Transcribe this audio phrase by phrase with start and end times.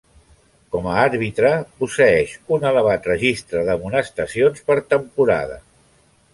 [0.75, 1.51] Com a àrbitre,
[1.83, 5.63] posseeix un elevat registre d'amonestacions per temporada.